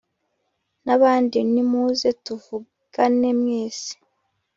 [0.85, 3.91] nabandi numuze tuvugane mwese